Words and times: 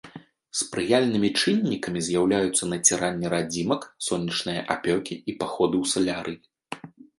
Спрыяльнымі 0.59 1.29
чыннікамі 1.41 2.01
з'яўляюцца 2.07 2.71
націранне 2.73 3.27
радзімак, 3.35 3.87
сонечныя 4.07 4.67
апёкі 4.79 5.21
і 5.29 5.39
паходы 5.45 5.75
ў 5.85 5.95
салярый. 5.95 6.37